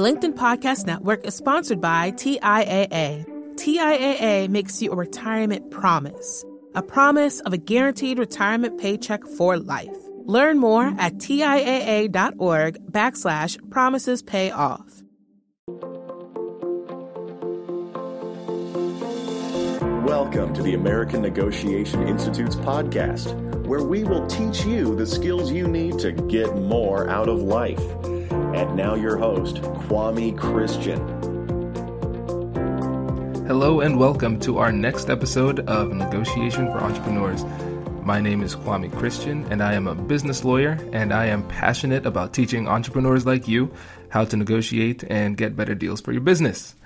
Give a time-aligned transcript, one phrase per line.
[0.00, 3.26] The LinkedIn Podcast Network is sponsored by TIAA.
[3.56, 6.42] TIAA makes you a retirement promise,
[6.74, 9.94] a promise of a guaranteed retirement paycheck for life.
[10.24, 15.02] Learn more at TIAA.org backslash promises pay off.
[20.06, 23.34] Welcome to the American Negotiation Institute's podcast,
[23.66, 27.82] where we will teach you the skills you need to get more out of life.
[28.30, 30.98] And now, your host, Kwame Christian.
[33.46, 37.44] Hello, and welcome to our next episode of Negotiation for Entrepreneurs.
[38.04, 42.06] My name is Kwame Christian, and I am a business lawyer, and I am passionate
[42.06, 43.72] about teaching entrepreneurs like you
[44.10, 46.76] how to negotiate and get better deals for your business.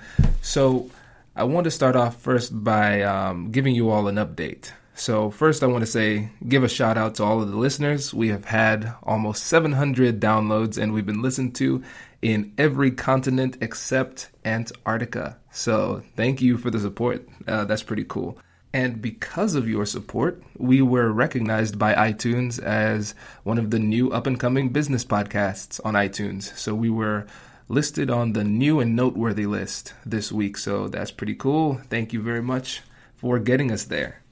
[0.40, 0.90] So,
[1.36, 4.70] I want to start off first by um, giving you all an update.
[4.96, 8.14] So, first, I want to say, give a shout out to all of the listeners.
[8.14, 11.82] We have had almost 700 downloads and we've been listened to
[12.22, 15.36] in every continent except Antarctica.
[15.50, 17.28] So, thank you for the support.
[17.48, 18.38] Uh, that's pretty cool.
[18.72, 24.12] And because of your support, we were recognized by iTunes as one of the new
[24.12, 26.56] up and coming business podcasts on iTunes.
[26.56, 27.26] So, we were
[27.68, 30.56] listed on the new and noteworthy list this week.
[30.56, 31.80] So that's pretty cool.
[31.88, 32.82] Thank you very much
[33.16, 34.23] for getting us there.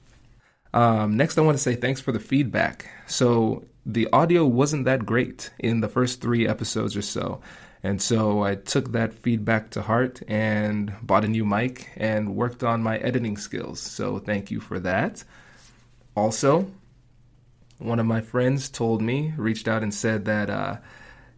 [0.73, 2.89] Um, next, I want to say thanks for the feedback.
[3.07, 7.41] So the audio wasn't that great in the first three episodes or so.
[7.83, 12.63] And so I took that feedback to heart and bought a new mic and worked
[12.63, 13.81] on my editing skills.
[13.81, 15.23] So thank you for that.
[16.15, 16.71] Also,
[17.79, 20.77] one of my friends told me, reached out and said that uh,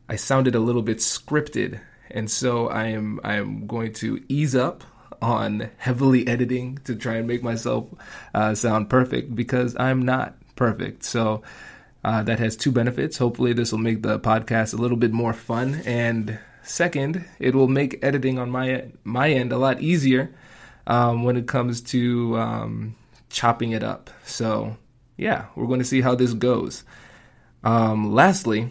[0.07, 4.55] I sounded a little bit scripted, and so I am I am going to ease
[4.55, 4.83] up
[5.21, 7.87] on heavily editing to try and make myself
[8.33, 11.03] uh, sound perfect because I'm not perfect.
[11.03, 11.43] So
[12.03, 13.17] uh, that has two benefits.
[13.17, 17.67] Hopefully, this will make the podcast a little bit more fun, and second, it will
[17.67, 20.33] make editing on my my end a lot easier
[20.87, 22.95] um, when it comes to um,
[23.29, 24.09] chopping it up.
[24.23, 24.77] So
[25.17, 26.83] yeah, we're going to see how this goes.
[27.63, 28.69] Um, lastly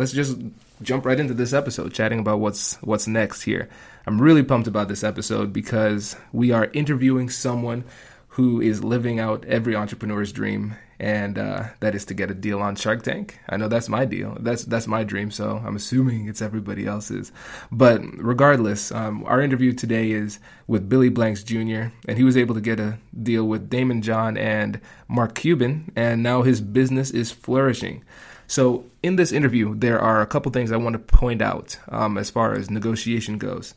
[0.00, 0.38] let's just
[0.82, 3.68] jump right into this episode, chatting about what's what's next here.
[4.10, 7.84] I'm really pumped about this episode because we are interviewing someone
[8.26, 12.60] who is living out every entrepreneur's dream, and uh, that is to get a deal
[12.60, 13.38] on Shark Tank.
[13.48, 14.36] I know that's my deal.
[14.40, 15.30] That's that's my dream.
[15.30, 17.30] So I'm assuming it's everybody else's.
[17.70, 21.92] But regardless, um, our interview today is with Billy Blanks Jr.
[22.08, 26.20] and he was able to get a deal with Daymond John and Mark Cuban, and
[26.20, 28.02] now his business is flourishing.
[28.48, 32.18] So, in this interview, there are a couple things I want to point out um,
[32.18, 33.74] as far as negotiation goes.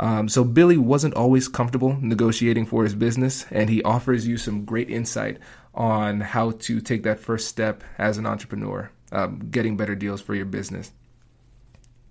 [0.00, 4.64] Um, so, Billy wasn't always comfortable negotiating for his business, and he offers you some
[4.64, 5.36] great insight
[5.74, 10.34] on how to take that first step as an entrepreneur, um, getting better deals for
[10.34, 10.90] your business.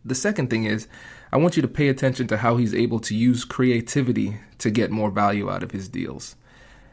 [0.05, 0.87] The second thing is,
[1.31, 4.91] I want you to pay attention to how he's able to use creativity to get
[4.91, 6.35] more value out of his deals.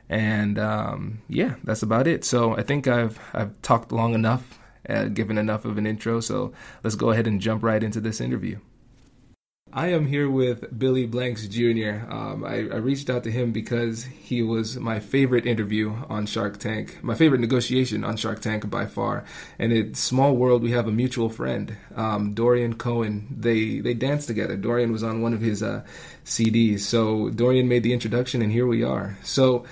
[0.08, 2.24] And um, yeah, that's about it.
[2.24, 4.58] So I think I've I've talked long enough
[4.88, 6.20] uh, given enough of an intro.
[6.20, 6.52] So
[6.82, 8.58] let's go ahead and jump right into this interview.
[9.76, 12.10] I am here with Billy Blanks Jr.
[12.10, 16.56] Um, I, I, reached out to him because he was my favorite interview on Shark
[16.56, 19.26] Tank, my favorite negotiation on Shark Tank by far.
[19.58, 20.62] And it's small world.
[20.62, 23.26] We have a mutual friend, um, Dorian Cohen.
[23.30, 24.56] They they danced together.
[24.56, 25.84] Dorian was on one of his uh,
[26.24, 29.18] CDs, so Dorian made the introduction, and here we are.
[29.22, 29.66] So.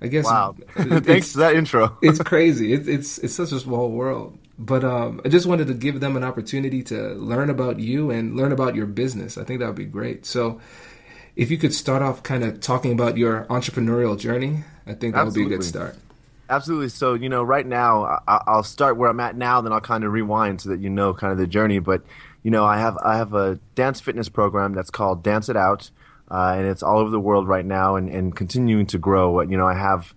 [0.00, 0.26] I guess.
[0.26, 0.54] Wow!
[0.76, 1.98] Thanks for that intro.
[2.00, 2.72] it's crazy.
[2.72, 4.38] It's it's it's such a small world.
[4.58, 8.36] But um, I just wanted to give them an opportunity to learn about you and
[8.36, 9.38] learn about your business.
[9.38, 10.26] I think that would be great.
[10.26, 10.60] So,
[11.36, 15.20] if you could start off kind of talking about your entrepreneurial journey, I think that
[15.20, 15.42] Absolutely.
[15.42, 15.96] would be a good start.
[16.50, 16.88] Absolutely.
[16.88, 20.12] So, you know, right now, I'll start where I'm at now, then I'll kind of
[20.12, 21.78] rewind so that you know kind of the journey.
[21.78, 22.02] But,
[22.42, 25.90] you know, I have I have a dance fitness program that's called Dance It Out,
[26.30, 29.40] uh, and it's all over the world right now and, and continuing to grow.
[29.42, 30.14] You know, I have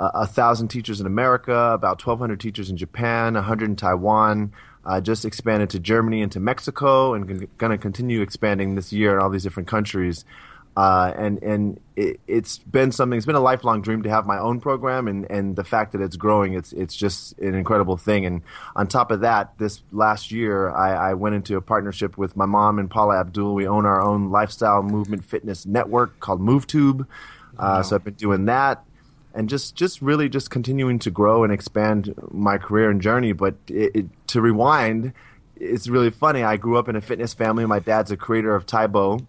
[0.00, 4.52] a thousand teachers in America, about 1,200 teachers in Japan, 100 in Taiwan.
[4.82, 8.94] Uh, just expanded to Germany and to Mexico, and g- going to continue expanding this
[8.94, 10.24] year in all these different countries.
[10.74, 13.16] Uh, and and it, has been something.
[13.18, 16.00] It's been a lifelong dream to have my own program, and, and the fact that
[16.00, 18.24] it's growing, it's it's just an incredible thing.
[18.24, 18.40] And
[18.74, 22.46] on top of that, this last year, I, I went into a partnership with my
[22.46, 23.54] mom and Paula Abdul.
[23.54, 27.02] We own our own lifestyle movement fitness network called MoveTube.
[27.02, 27.04] Uh,
[27.58, 27.82] wow.
[27.82, 28.82] So I've been doing that
[29.34, 33.32] and just just really just continuing to grow and expand my career and journey.
[33.32, 35.12] But it, it, to rewind,
[35.56, 36.42] it's really funny.
[36.42, 37.64] I grew up in a fitness family.
[37.66, 39.20] My dad's a creator of Tae Bo,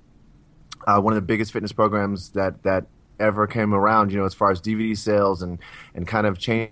[0.88, 2.86] uh, one of the biggest fitness programs that that
[3.20, 4.12] ever came around.
[4.12, 5.60] You know, as far as DVD sales and
[5.94, 6.72] and kind of change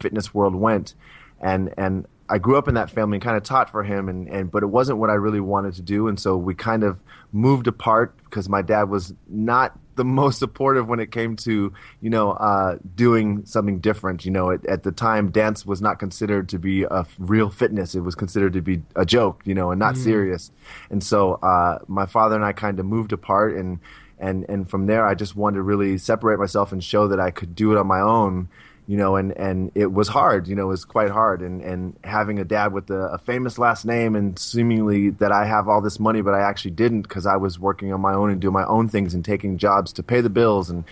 [0.00, 0.94] fitness world went,
[1.40, 4.28] and and I grew up in that family and kind of taught for him, and,
[4.28, 7.02] and but it wasn't what I really wanted to do, and so we kind of
[7.32, 12.08] moved apart because my dad was not the most supportive when it came to you
[12.08, 14.24] know uh, doing something different.
[14.24, 17.94] You know, at, at, the time, dance was not considered to be a real fitness;
[17.94, 20.04] it was considered to be a joke, you know, and not mm.
[20.04, 20.50] serious.
[20.88, 23.80] And so uh, my father and I kind of moved apart, and
[24.18, 27.30] and and from there, I just wanted to really separate myself and show that I
[27.30, 28.48] could do it on my own
[28.88, 31.42] you know, and, and it was hard, you know, it was quite hard.
[31.42, 35.44] And, and having a dad with a, a famous last name and seemingly that I
[35.44, 38.30] have all this money, but I actually didn't because I was working on my own
[38.30, 40.70] and doing my own things and taking jobs to pay the bills.
[40.70, 40.84] And,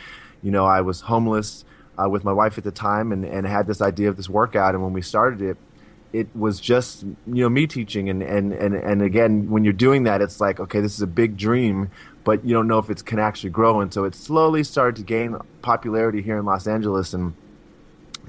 [0.43, 1.65] you know, I was homeless
[1.97, 4.75] uh, with my wife at the time and, and had this idea of this workout.
[4.75, 5.57] And when we started it,
[6.13, 10.05] it was just you know me teaching and, and, and, and again when you're doing
[10.05, 11.91] that it's like okay this is a big dream
[12.23, 15.03] but you don't know if it can actually grow and so it slowly started to
[15.03, 17.35] gain popularity here in los angeles and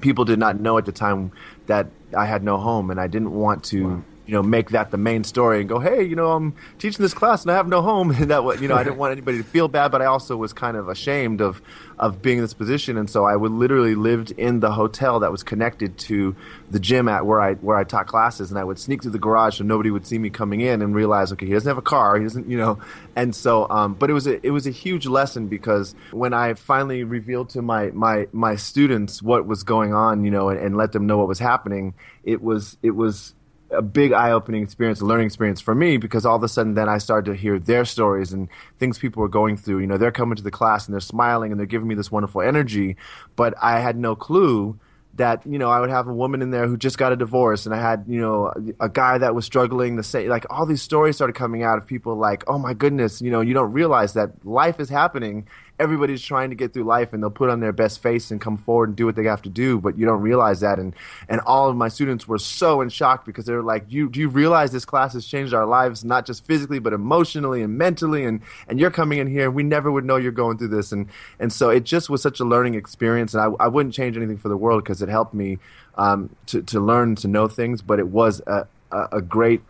[0.00, 1.32] people did not know at the time
[1.66, 3.88] that I had no home, and I didn't want to.
[3.88, 7.02] Wow you know make that the main story and go hey you know i'm teaching
[7.02, 8.10] this class and i have no home.
[8.18, 10.52] And that you know i didn't want anybody to feel bad but i also was
[10.52, 11.62] kind of ashamed of
[11.98, 12.96] of being in this position.
[12.96, 16.36] And so i would literally lived in the hotel that was connected to
[16.70, 18.50] the gym at where i where i taught classes.
[18.50, 20.94] And i would sneak through the garage so nobody would see me coming in and
[20.94, 22.18] realize okay he doesn't have a car.
[22.18, 22.78] He doesn't you know.
[23.16, 26.54] And so um, but it was a it was a huge lesson because when i
[26.54, 30.76] finally revealed to my my my students what was going on you know and, and
[30.76, 31.94] let them know what was happening
[32.24, 33.34] it was it was
[33.70, 36.88] a big eye-opening experience, a learning experience for me because all of a sudden then
[36.88, 38.48] I started to hear their stories and
[38.78, 39.80] things people were going through.
[39.80, 42.10] You know, they're coming to the class and they're smiling and they're giving me this
[42.10, 42.96] wonderful energy,
[43.36, 44.78] but I had no clue
[45.18, 47.66] that you know I would have a woman in there who just got a divorce,
[47.66, 50.80] and I had you know a guy that was struggling to say like all these
[50.80, 54.14] stories started coming out of people like oh my goodness you know you don't realize
[54.14, 55.46] that life is happening
[55.78, 58.56] everybody's trying to get through life and they'll put on their best face and come
[58.56, 60.78] forward and do what they have to do, but you don't realize that.
[60.78, 60.94] And,
[61.28, 64.20] and all of my students were so in shock because they were like, you, do
[64.20, 68.24] you realize this class has changed our lives, not just physically, but emotionally and mentally?
[68.24, 70.92] And, and you're coming in here and we never would know you're going through this.
[70.92, 71.08] And,
[71.38, 73.34] and so it just was such a learning experience.
[73.34, 75.58] And I, I wouldn't change anything for the world because it helped me
[75.96, 79.62] um, to, to learn, to know things, but it was a, a, a great,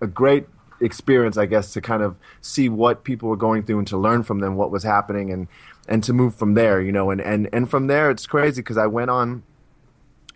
[0.00, 0.46] a great
[0.80, 4.22] experience, I guess, to kind of see what people were going through and to learn
[4.22, 5.48] from them what was happening and
[5.86, 7.10] and to move from there, you know.
[7.10, 9.42] And and and from there, it's crazy because I went on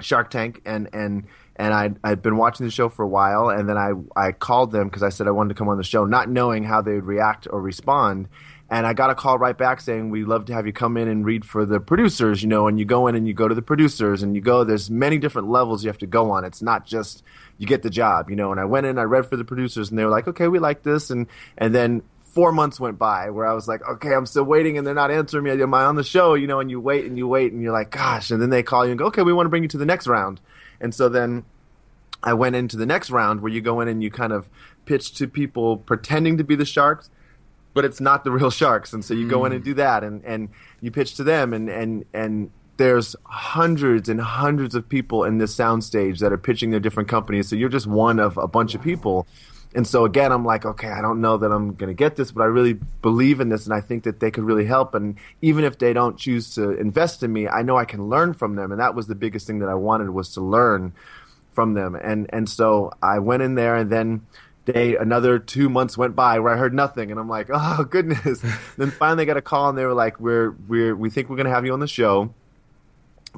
[0.00, 1.25] Shark Tank and and
[1.56, 4.73] and I I'd been watching the show for a while, and then I I called
[4.73, 6.94] them because I said I wanted to come on the show, not knowing how they
[6.94, 8.29] would react or respond.
[8.70, 11.08] And I got a call right back saying, We'd love to have you come in
[11.08, 13.55] and read for the producers, you know, and you go in and you go to
[13.55, 16.44] the producers and you go, there's many different levels you have to go on.
[16.44, 17.23] It's not just
[17.58, 18.50] you get the job, you know.
[18.50, 20.58] And I went in, I read for the producers, and they were like, okay, we
[20.58, 21.26] like this, and
[21.56, 24.87] and then four months went by where I was like, okay, I'm still waiting, and
[24.87, 25.50] they're not answering me.
[25.50, 26.34] Am I on the show?
[26.34, 28.62] You know, and you wait and you wait, and you're like, gosh, and then they
[28.62, 30.40] call you and go, okay, we want to bring you to the next round,
[30.81, 31.44] and so then.
[32.20, 34.49] I went into the next round where you go in and you kind of
[34.87, 37.10] pitch to people pretending to be the sharks,
[37.75, 38.93] but it's not the real sharks.
[38.93, 39.31] And so you mm.
[39.31, 39.66] go in and mm.
[39.66, 40.49] do that and, and
[40.81, 45.55] you pitch to them and, and, and there's hundreds and hundreds of people in this
[45.55, 47.49] soundstage that are pitching their different companies.
[47.49, 49.27] So you're just one of a bunch of people.
[49.75, 52.31] And so again, I'm like, okay, I don't know that I'm going to get this,
[52.31, 52.73] but I really
[53.03, 54.95] believe in this, and I think that they could really help.
[54.95, 58.33] And even if they don't choose to invest in me, I know I can learn
[58.33, 60.95] from them, and that was the biggest thing that I wanted was to learn
[61.53, 61.97] from them.
[61.97, 64.27] And and so I went in there, and then
[64.65, 68.43] they another two months went by where I heard nothing, and I'm like, oh goodness.
[68.79, 71.37] then finally, I got a call, and they were like, we're we're we think we're
[71.37, 72.32] going to have you on the show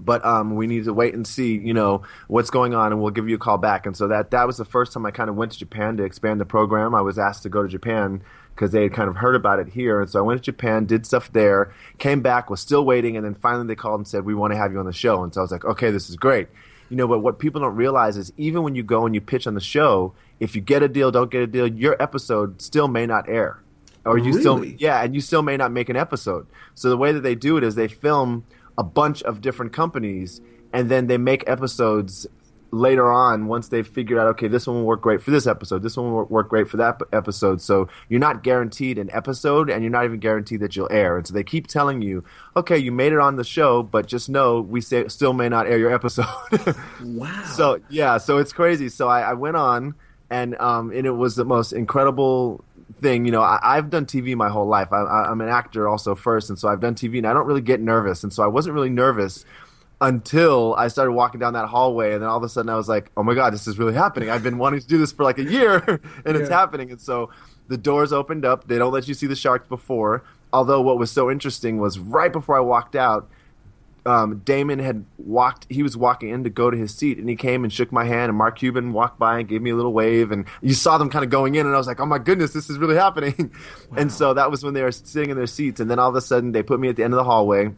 [0.05, 3.11] but um, we need to wait and see, you know, what's going on, and we'll
[3.11, 3.87] give you a call back.
[3.87, 6.05] And so that that was the first time I kind of went to Japan to
[6.05, 6.95] expand the program.
[6.95, 8.23] I was asked to go to Japan
[8.55, 10.85] because they had kind of heard about it here, and so I went to Japan,
[10.85, 14.25] did stuff there, came back, was still waiting, and then finally they called and said
[14.25, 15.23] we want to have you on the show.
[15.23, 16.49] And so I was like, okay, this is great,
[16.89, 17.09] you know.
[17.09, 19.61] But what people don't realize is even when you go and you pitch on the
[19.61, 23.29] show, if you get a deal, don't get a deal, your episode still may not
[23.29, 23.63] air,
[24.05, 24.41] or you really?
[24.41, 26.47] still yeah, and you still may not make an episode.
[26.75, 28.45] So the way that they do it is they film
[28.81, 30.41] a bunch of different companies,
[30.73, 32.27] and then they make episodes
[32.73, 35.83] later on once they've figured out okay this one will work great for this episode
[35.83, 37.61] this one will work great for that episode.
[37.61, 41.17] So you're not guaranteed an episode and you're not even guaranteed that you'll air.
[41.19, 42.25] And so they keep telling you
[42.57, 45.67] okay you made it on the show but just know we say, still may not
[45.67, 46.27] air your episode.
[47.05, 47.43] Wow.
[47.57, 48.89] So yeah so it's crazy.
[48.89, 49.95] So i, I went on
[50.31, 52.65] and um, and it was the most incredible
[53.01, 53.25] thing.
[53.25, 54.93] You know, I, have done TV my whole life.
[54.93, 57.61] I, am an actor also first, and so I've done TV, and I don't really
[57.61, 59.45] get nervous, and so I wasn't really nervous
[60.01, 62.89] until I started walking down that hallway, and then all of a sudden I was
[62.89, 64.31] like, "Oh my god, this is really happening!
[64.31, 65.77] I've been wanting to do this for like a year,
[66.25, 66.37] and yeah.
[66.37, 67.31] it's happening." And so
[67.69, 68.67] the doors opened up.
[68.67, 70.23] They don't let you see the sharks before.
[70.53, 73.29] Although what was so interesting was right before I walked out,
[74.07, 75.67] um, Daymond had walked.
[75.69, 78.05] He was walking in to go to his seat, and he came and shook my
[78.05, 78.31] hand.
[78.31, 81.11] And Mark Cuban walked by and gave me a little wave, and you saw them
[81.11, 83.55] kind of going in, and I was like, "Oh my goodness, this is really happening!"
[83.91, 83.97] Wow.
[83.99, 86.15] And so that was when they were sitting in their seats, and then all of
[86.15, 87.71] a sudden they put me at the end of the hallway,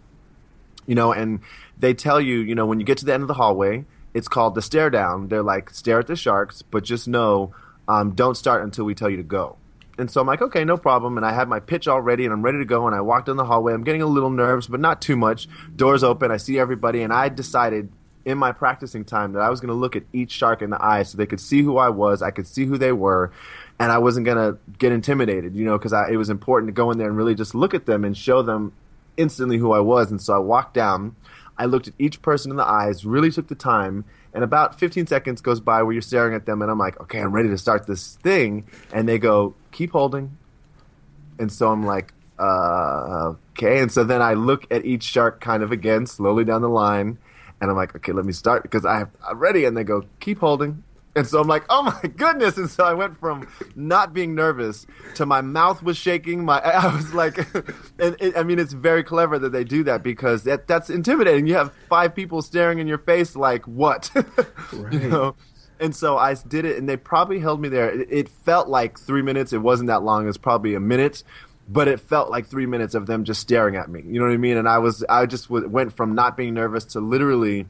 [0.86, 1.40] you know, and
[1.78, 4.28] they tell you, you know, when you get to the end of the hallway, it's
[4.28, 5.28] called the stare down.
[5.28, 7.54] They're like stare at the sharks, but just know,
[7.88, 9.56] um, don't start until we tell you to go.
[10.02, 11.16] And so I'm like, okay, no problem.
[11.16, 12.88] And I had my pitch all ready and I'm ready to go.
[12.88, 13.72] And I walked down the hallway.
[13.72, 15.46] I'm getting a little nervous, but not too much.
[15.76, 16.32] Doors open.
[16.32, 17.02] I see everybody.
[17.02, 17.88] And I decided
[18.24, 20.84] in my practicing time that I was going to look at each shark in the
[20.84, 22.20] eye so they could see who I was.
[22.20, 23.30] I could see who they were.
[23.78, 26.90] And I wasn't going to get intimidated, you know, because it was important to go
[26.90, 28.72] in there and really just look at them and show them
[29.16, 30.10] instantly who I was.
[30.10, 31.14] And so I walked down.
[31.56, 34.04] I looked at each person in the eyes, really took the time
[34.34, 37.20] and about 15 seconds goes by where you're staring at them and i'm like okay
[37.20, 40.36] i'm ready to start this thing and they go keep holding
[41.38, 45.62] and so i'm like uh, okay and so then i look at each shark kind
[45.62, 47.18] of again slowly down the line
[47.60, 50.38] and i'm like okay let me start because I, i'm ready and they go keep
[50.38, 50.82] holding
[51.14, 52.56] and so I'm like, oh my goodness!
[52.56, 56.44] And so I went from not being nervous to my mouth was shaking.
[56.44, 57.36] My I was like,
[57.98, 61.46] and it, I mean, it's very clever that they do that because that that's intimidating.
[61.46, 64.10] You have five people staring in your face, like what?
[64.72, 64.92] right.
[64.92, 65.36] You know.
[65.82, 67.90] And so I did it, and they probably held me there.
[67.90, 69.52] It, it felt like three minutes.
[69.52, 70.22] It wasn't that long.
[70.22, 71.24] It was probably a minute,
[71.68, 74.00] but it felt like three minutes of them just staring at me.
[74.06, 74.56] You know what I mean?
[74.56, 77.66] And I was, I just w- went from not being nervous to literally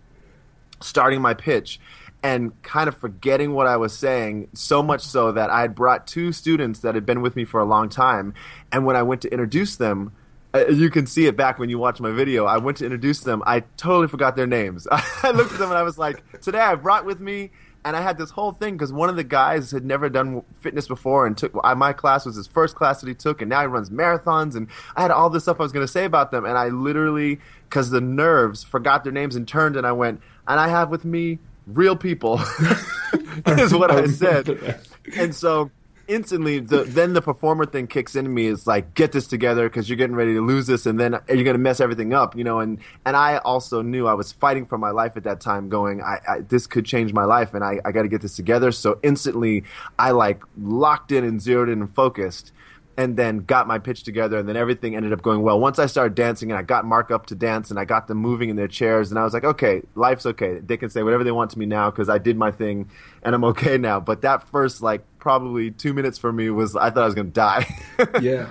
[0.80, 1.80] starting my pitch
[2.22, 6.06] and kind of forgetting what I was saying, so much so that I had brought
[6.06, 8.34] two students that had been with me for a long time.
[8.70, 10.12] And when I went to introduce them,
[10.54, 12.44] uh, you can see it back when you watch my video.
[12.44, 13.42] I went to introduce them.
[13.46, 14.86] I totally forgot their names.
[14.90, 17.50] I looked at them and I was like, today I brought with me,
[17.84, 20.86] and I had this whole thing because one of the guys had never done fitness
[20.86, 23.66] before and took my class was his first class that he took, and now he
[23.66, 24.54] runs marathons.
[24.54, 26.68] And I had all this stuff I was going to say about them, and I
[26.68, 30.90] literally, because the nerves, forgot their names and turned, and I went, and I have
[30.90, 32.40] with me real people
[33.46, 34.80] is what I said.
[35.16, 35.70] And so
[36.12, 38.46] instantly the then the performer thing kicks into me.
[38.46, 41.44] Is like get this together because you're getting ready to lose this and then you're
[41.44, 44.66] going to mess everything up you know and and i also knew i was fighting
[44.66, 47.64] for my life at that time going I, I this could change my life and
[47.64, 48.72] i, I got to get this together.
[48.72, 49.64] So instantly
[49.98, 52.52] i like locked in and zeroed in and focused
[52.96, 55.58] and then got my pitch together and then everything ended up going well.
[55.58, 58.18] Once i started dancing and i got mark up to dance and i got them
[58.18, 60.58] moving in their chairs and i was like okay life's okay.
[60.58, 62.90] They can say whatever they want to me now because i did my thing
[63.22, 64.00] and i'm okay now.
[64.00, 67.28] But that first like probably two minutes for me was i thought i was going
[67.28, 67.64] to die
[68.20, 68.50] yeah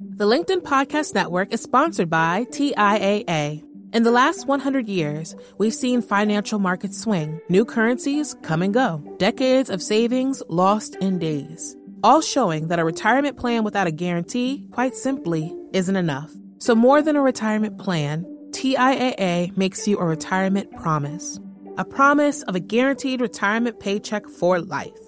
[0.00, 6.02] the linkedin podcast network is sponsored by tiaa in the last 100 years, we've seen
[6.02, 12.20] financial markets swing, new currencies come and go, decades of savings lost in days all
[12.20, 16.32] showing that a retirement plan without a guarantee, quite simply, isn't enough.
[16.58, 21.38] So, more than a retirement plan, TIAA makes you a retirement promise.
[21.76, 25.07] A promise of a guaranteed retirement paycheck for life.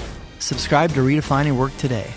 [0.41, 2.11] Subscribe to Redefining Work today.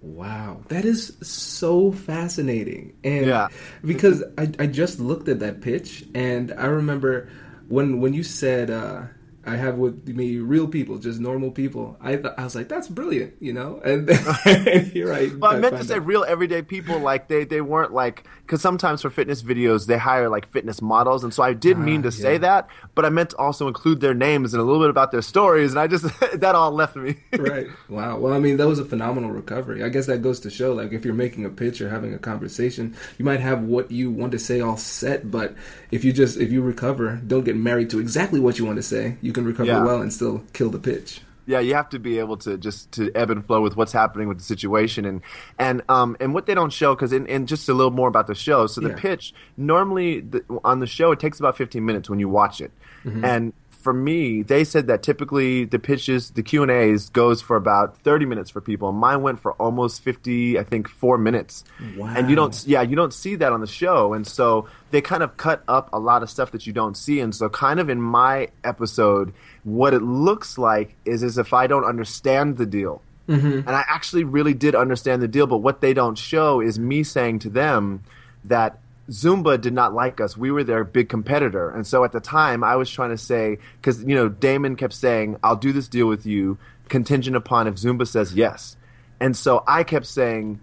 [0.00, 2.96] Wow, that is so fascinating.
[3.04, 3.48] And yeah.
[3.84, 7.28] because I, I just looked at that pitch and I remember
[7.68, 9.02] when when you said uh,
[9.48, 11.96] I have with me real people, just normal people.
[12.00, 13.80] I th- I was like, that's brilliant, you know.
[13.88, 14.10] And,
[14.44, 15.30] and here I.
[15.38, 16.98] Well, I meant to say real everyday people.
[16.98, 21.24] Like they they weren't like because sometimes for fitness videos they hire like fitness models,
[21.24, 22.22] and so I did mean to ah, yeah.
[22.22, 25.10] say that, but I meant to also include their names and a little bit about
[25.10, 27.16] their stories, and I just that all left me.
[27.38, 27.68] right.
[27.88, 28.18] Wow.
[28.18, 29.82] Well, I mean, that was a phenomenal recovery.
[29.82, 32.18] I guess that goes to show, like, if you're making a pitch or having a
[32.18, 35.54] conversation, you might have what you want to say all set, but
[35.90, 38.82] if you just if you recover, don't get married to exactly what you want to
[38.82, 39.16] say.
[39.22, 39.82] You can recover yeah.
[39.82, 43.10] well and still kill the pitch yeah, you have to be able to just to
[43.14, 45.22] ebb and flow with what's happening with the situation and
[45.58, 48.26] and um and what they don't show because in and just a little more about
[48.26, 48.66] the show.
[48.66, 48.96] So the yeah.
[48.98, 52.70] pitch normally the, on the show it takes about 15 minutes when you watch it,
[53.02, 53.24] mm-hmm.
[53.24, 53.54] and
[53.88, 57.96] for me, they said that typically the pitches, the Q and A's goes for about
[57.96, 58.92] thirty minutes for people.
[58.92, 61.64] Mine went for almost fifty, I think, four minutes.
[61.96, 62.12] Wow.
[62.14, 65.22] And you don't, yeah, you don't see that on the show, and so they kind
[65.22, 67.18] of cut up a lot of stuff that you don't see.
[67.20, 69.32] And so, kind of in my episode,
[69.64, 73.00] what it looks like is as if I don't understand the deal.
[73.26, 73.66] Mm-hmm.
[73.66, 77.04] And I actually really did understand the deal, but what they don't show is me
[77.04, 78.02] saying to them
[78.44, 80.36] that Zumba did not like us.
[80.36, 81.70] We were their big competitor.
[81.70, 84.94] And so at the time, I was trying to say, because, you know, Daymond kept
[84.94, 88.76] saying, I'll do this deal with you contingent upon if Zumba says yes.
[89.20, 90.60] And so I kept saying,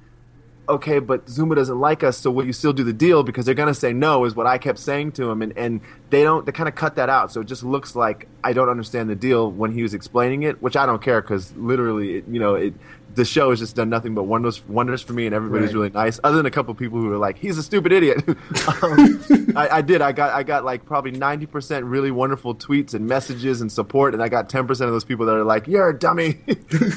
[0.68, 3.24] okay, but Zumba doesn't like us, so will you still do the deal?
[3.24, 5.42] Because they're going to say no, is what I kept saying to him.
[5.42, 7.32] And, and they don't, they kind of cut that out.
[7.32, 10.62] So it just looks like I don't understand the deal when he was explaining it,
[10.62, 12.74] which I don't care because literally, it, you know, it,
[13.16, 15.76] the show has just done nothing but wonders wonders for me, and everybody's right.
[15.76, 16.20] really nice.
[16.24, 19.24] Other than a couple people who were like, "He's a stupid idiot." um,
[19.56, 20.02] I, I, did.
[20.02, 24.14] I got I got like probably ninety percent really wonderful tweets and messages and support,
[24.14, 26.40] and I got ten percent of those people that are like, "You're a dummy."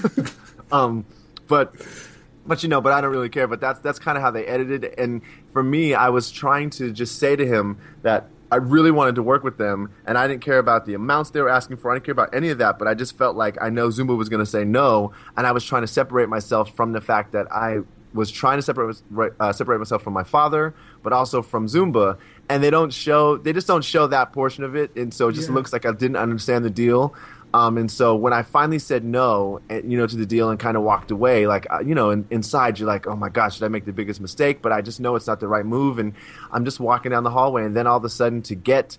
[0.73, 1.07] um,
[1.47, 1.75] but
[2.47, 3.47] but you know, but I don't really care.
[3.47, 4.85] But that's that's kind of how they edited.
[4.99, 5.23] And
[5.53, 9.23] for me, I was trying to just say to him that I really wanted to
[9.23, 11.91] work with them, and I didn't care about the amounts they were asking for.
[11.91, 14.17] I didn't care about any of that, but I just felt like I know Zumba
[14.17, 17.33] was going to say no, and I was trying to separate myself from the fact
[17.33, 17.81] that I
[18.15, 18.97] was trying to separate
[19.39, 22.17] uh, separate myself from my father, but also from Zumba.
[22.49, 25.35] And they don't show, they just don't show that portion of it, and so it
[25.35, 25.55] just yeah.
[25.55, 27.15] looks like I didn't understand the deal.
[27.55, 30.77] Um, and so when I finally said no, you know, to the deal and kind
[30.77, 33.65] of walked away, like, uh, you know, in, inside you're like, oh my gosh, did
[33.65, 34.61] I make the biggest mistake?
[34.61, 35.99] But I just know it's not the right move.
[35.99, 36.13] And
[36.53, 37.65] I'm just walking down the hallway.
[37.65, 38.99] And then all of a sudden to get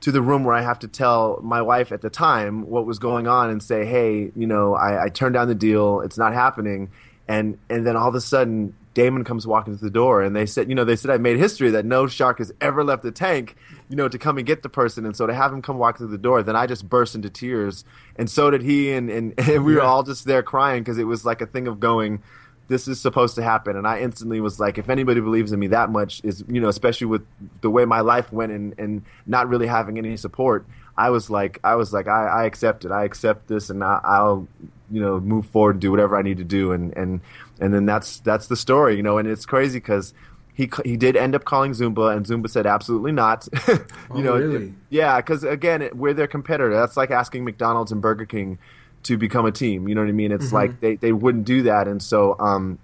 [0.00, 2.98] to the room where I have to tell my wife at the time what was
[2.98, 6.00] going on and say, hey, you know, I, I turned down the deal.
[6.00, 6.90] It's not happening.
[7.28, 10.46] And, and then all of a sudden Daymond comes walking to the door and they
[10.46, 13.12] said, you know, they said I made history that no shark has ever left the
[13.12, 13.54] tank,
[13.88, 15.06] you know, to come and get the person.
[15.06, 17.30] And so to have him come walk through the door, then I just burst into
[17.30, 17.84] tears.
[18.16, 18.90] And so did he.
[18.92, 21.68] And, and, and we were all just there crying because it was like a thing
[21.68, 22.22] of going,
[22.68, 23.76] this is supposed to happen.
[23.76, 26.68] And I instantly was like, if anybody believes in me that much is, you know,
[26.68, 27.26] especially with
[27.60, 30.66] the way my life went and, and not really having any support,
[30.98, 32.90] I was like, I was like, I, I accept it.
[32.90, 34.48] I accept this and I, I'll,
[34.90, 36.72] you know, move forward and do whatever I need to do.
[36.72, 37.20] And, and,
[37.60, 39.18] and then that's that's the story, you know.
[39.18, 40.12] And it's crazy because
[40.54, 43.48] he he did end up calling Zumba, and Zumba said absolutely not.
[43.68, 43.78] you
[44.10, 44.74] oh, know, really?
[44.90, 46.74] yeah, because again, it, we're their competitor.
[46.74, 48.58] That's like asking McDonald's and Burger King
[49.04, 49.88] to become a team.
[49.88, 50.32] You know what I mean?
[50.32, 50.54] It's mm-hmm.
[50.54, 52.78] like they they wouldn't do that, and so um,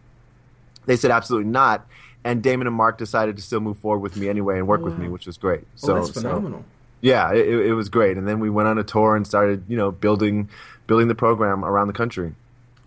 [0.86, 1.86] they said absolutely not.
[2.26, 4.86] And Daymond and Mark decided to still move forward with me anyway and work wow.
[4.86, 5.60] with me, which was great.
[5.60, 6.60] Oh, so that's phenomenal.
[6.60, 6.64] So,
[7.04, 8.16] yeah, it, it was great.
[8.16, 10.48] And then we went on a tour and started, you know, building
[10.86, 12.34] building the program around the country.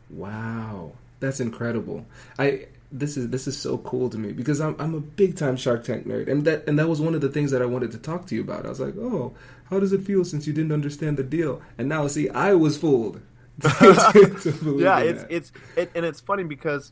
[0.10, 0.94] Wow.
[1.20, 2.04] That's incredible.
[2.40, 5.56] I this is this is so cool to me because I'm I'm a big time
[5.56, 7.92] Shark Tank nerd, and that and that was one of the things that I wanted
[7.92, 8.66] to talk to you about.
[8.66, 9.36] I was like, oh,
[9.70, 11.62] how does it feel since you didn't understand the deal?
[11.78, 13.22] And now, see, I was fooled.
[13.64, 16.92] yeah, it's it's it, and it's funny because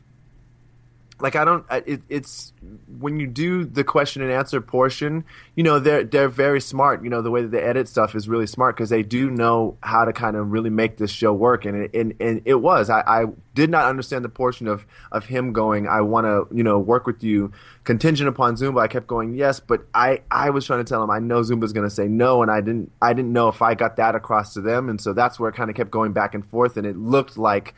[1.18, 1.64] like I don't.
[1.70, 2.52] It, it's
[2.98, 5.24] when you do the question and answer portion,
[5.54, 7.02] you know they're they're very smart.
[7.02, 9.78] You know the way that they edit stuff is really smart because they do know
[9.82, 11.64] how to kind of really make this show work.
[11.64, 12.90] And it, and, and it was.
[12.90, 13.24] I, I
[13.54, 15.88] did not understand the portion of of him going.
[15.88, 17.50] I want to you know work with you
[17.84, 18.80] contingent upon Zumba.
[18.82, 21.72] I kept going yes, but I I was trying to tell him I know Zumba's
[21.72, 24.52] going to say no, and I didn't I didn't know if I got that across
[24.54, 26.86] to them, and so that's where it kind of kept going back and forth, and
[26.86, 27.74] it looked like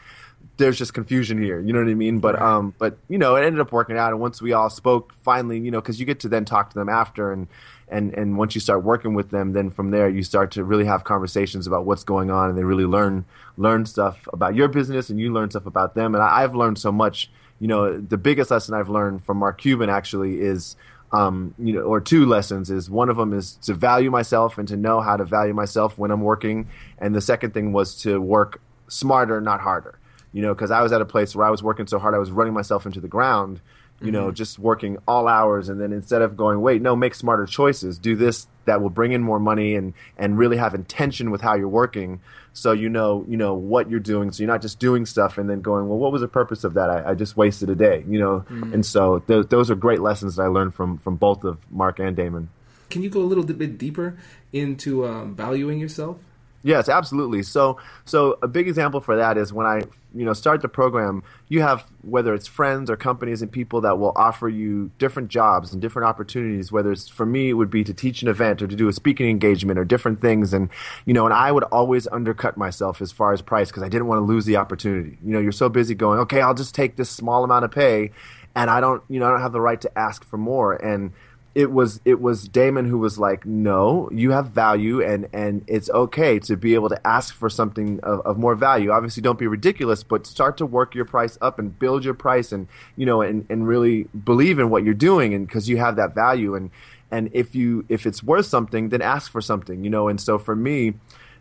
[0.58, 1.60] there's just confusion here.
[1.60, 2.18] You know what I mean?
[2.18, 4.12] But um, but you know, it ended up working out.
[4.12, 6.78] And once we all spoke, finally, you know, because you get to then talk to
[6.78, 7.46] them after, and
[7.88, 10.84] and and once you start working with them, then from there you start to really
[10.84, 13.24] have conversations about what's going on, and they really learn
[13.56, 16.14] learn stuff about your business, and you learn stuff about them.
[16.14, 17.30] And I, I've learned so much.
[17.60, 20.76] You know, the biggest lesson I've learned from Mark Cuban actually is.
[21.10, 24.68] Um, you know, or two lessons is one of them is to value myself and
[24.68, 26.68] to know how to value myself when I'm working,
[26.98, 29.98] and the second thing was to work smarter, not harder
[30.32, 32.18] you know, because I was at a place where I was working so hard, I
[32.18, 33.60] was running myself into the ground,
[34.00, 34.12] you mm-hmm.
[34.12, 35.68] know, just working all hours.
[35.68, 39.12] And then instead of going, wait, no, make smarter choices, do this that will bring
[39.12, 42.20] in more money and, and really have intention with how you're working.
[42.52, 44.30] So you know, you know what you're doing.
[44.32, 46.74] So you're not just doing stuff and then going, well, what was the purpose of
[46.74, 46.90] that?
[46.90, 48.44] I, I just wasted a day, you know?
[48.50, 48.74] Mm-hmm.
[48.74, 51.98] And so th- those are great lessons that I learned from, from both of Mark
[51.98, 52.48] and Daymond.
[52.90, 54.16] Can you go a little bit deeper
[54.52, 56.18] into um, valuing yourself?
[56.62, 57.42] Yes, absolutely.
[57.44, 59.82] So, so a big example for that is when I,
[60.14, 61.22] you know, start the program.
[61.48, 65.72] You have whether it's friends or companies and people that will offer you different jobs
[65.72, 66.72] and different opportunities.
[66.72, 68.92] Whether it's for me, it would be to teach an event or to do a
[68.92, 70.52] speaking engagement or different things.
[70.54, 70.70] And
[71.04, 74.06] you know, and I would always undercut myself as far as price because I didn't
[74.06, 75.18] want to lose the opportunity.
[75.24, 78.12] You know, you're so busy going, okay, I'll just take this small amount of pay,
[78.54, 80.74] and I don't, you know, I don't have the right to ask for more.
[80.74, 81.12] And
[81.54, 85.90] it was it was Daymond who was like, "No, you have value, and and it's
[85.90, 88.90] okay to be able to ask for something of, of, more value.
[88.90, 92.52] Obviously, don't be ridiculous, but start to work your price up and build your price,
[92.52, 95.96] and you know, and and really believe in what you're doing, and because you have
[95.96, 96.70] that value, and
[97.10, 100.08] and if you if it's worth something, then ask for something, you know.
[100.08, 100.94] And so for me,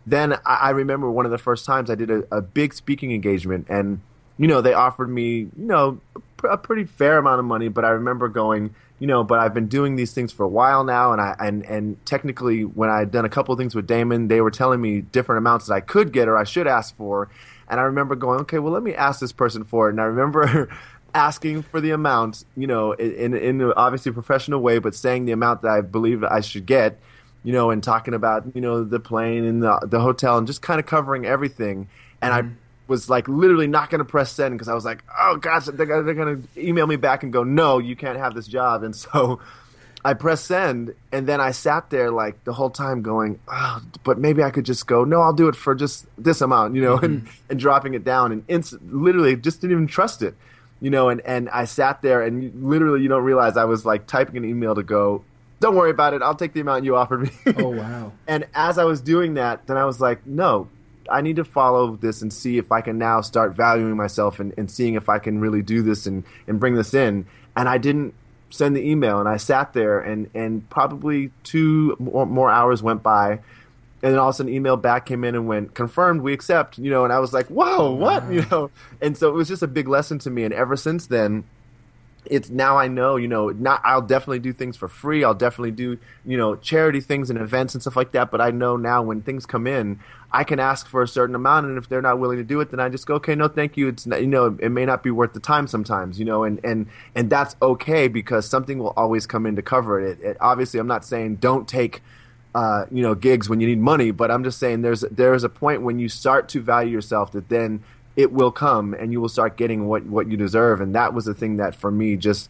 [0.06, 3.12] then I, I remember one of the first times I did a, a big speaking
[3.12, 4.02] engagement, and
[4.38, 6.00] you know, they offered me, you know,
[6.44, 9.68] a pretty fair amount of money, but I remember going, you know, but I've been
[9.68, 13.12] doing these things for a while now, and I and and technically, when I had
[13.12, 15.82] done a couple of things with Daymond, they were telling me different amounts that I
[15.82, 17.30] could get or I should ask for,
[17.70, 20.06] and I remember going, okay, well, let me ask this person for it, and I
[20.06, 20.70] remember.
[21.14, 25.64] asking for the amount, you know, in in obviously professional way, but saying the amount
[25.64, 27.00] that I believe I should get,
[27.44, 30.62] you know, and talking about you know the plane and the the hotel and just
[30.62, 31.88] kind of covering everything.
[32.22, 32.50] And mm-hmm.
[32.50, 35.66] I was like literally not going to press send because I was like, oh gosh,
[35.66, 38.84] they're, they're going to email me back and go, no, you can't have this job.
[38.84, 39.40] And so
[40.06, 44.18] I pressed send, and then I sat there like the whole time going, oh, but
[44.18, 46.96] maybe I could just go, no, I'll do it for just this amount, you know,
[46.96, 47.06] mm-hmm.
[47.06, 50.36] and, and dropping it down and inst- literally just didn't even trust it,
[50.80, 54.08] you know, and, and I sat there and literally you don't realize I was like
[54.08, 55.24] typing an email to go,
[55.60, 56.22] don't worry about it.
[56.22, 57.32] I'll take the amount you offered me.
[57.58, 58.12] Oh wow!
[58.28, 60.70] and as I was doing that, then I was like, no,
[61.10, 64.54] I need to follow this and see if I can now start valuing myself and,
[64.58, 67.26] and seeing if I can really do this and, and bring this in.
[67.56, 68.14] And I didn't
[68.50, 73.04] send the email and I sat there and, and probably two more, more hours went
[73.04, 73.40] by
[74.04, 76.78] and then all of a sudden email back came in and went confirmed we accept
[76.78, 78.30] you know and i was like whoa what wow.
[78.32, 78.70] you know
[79.02, 81.44] and so it was just a big lesson to me and ever since then
[82.30, 85.24] it's now I know, you know, not I'll definitely do things for free.
[85.24, 88.32] I'll definitely do, you know, charity things and events and stuff like that.
[88.32, 90.00] But I know now when things come in,
[90.32, 92.70] I can ask for a certain amount, and if they're not willing to do it,
[92.70, 93.88] then I just go, okay, no, thank you.
[93.88, 96.60] It's not, you know, it may not be worth the time sometimes, you know, and
[96.64, 100.20] and and that's okay because something will always come in to cover it.
[100.20, 102.02] it, it obviously, I'm not saying don't take.
[102.56, 105.50] Uh, you know, gigs when you need money, but I'm just saying there's there's a
[105.50, 107.84] point when you start to value yourself that then
[108.18, 110.82] it will come and you will start getting what what you deserve.
[110.82, 112.50] And that was the thing that for me just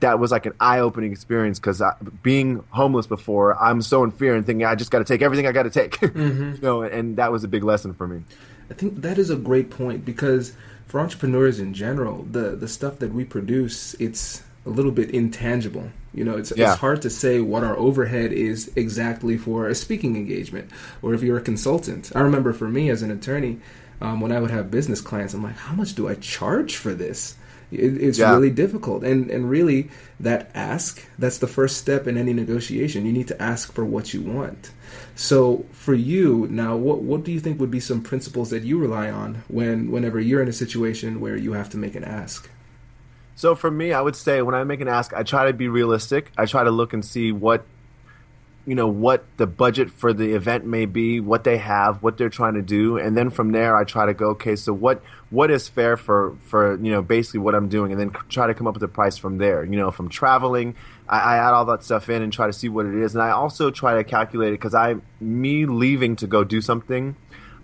[0.00, 1.82] that was like an eye-opening experience because
[2.22, 5.44] being homeless before i'm so in fear and thinking i just got to take everything
[5.44, 5.98] i got to take.
[6.18, 6.54] Mm-hmm.
[6.54, 8.22] you know and that was a big lesson for me.
[8.70, 10.54] I think that is a great point because
[10.86, 15.90] for entrepreneurs in general the the stuff that we produce it's a little bit intangible.
[16.14, 16.72] You know it's, yeah.
[16.72, 20.70] it's hard to say what our overhead is exactly for a speaking engagement
[21.02, 22.12] or if you're a consultant.
[22.14, 23.58] I remember for me as an attorney
[24.00, 26.94] um, when I would have business clients, I'm like, how much do I charge for
[26.94, 27.36] this?
[27.70, 28.32] It, it's yeah.
[28.32, 33.04] really difficult, and and really that ask that's the first step in any negotiation.
[33.04, 34.70] You need to ask for what you want.
[35.14, 38.78] So for you now, what what do you think would be some principles that you
[38.78, 42.48] rely on when whenever you're in a situation where you have to make an ask?
[43.36, 45.68] So for me, I would say when I make an ask, I try to be
[45.68, 46.32] realistic.
[46.38, 47.64] I try to look and see what
[48.68, 52.28] you know what the budget for the event may be, what they have, what they're
[52.28, 55.50] trying to do, and then from there I try to go, okay, so what what
[55.50, 58.66] is fair for for you know basically what I'm doing, and then try to come
[58.66, 59.64] up with a price from there.
[59.64, 60.74] You know, from traveling,
[61.08, 63.22] I, I add all that stuff in and try to see what it is, and
[63.22, 67.16] I also try to calculate it because I me leaving to go do something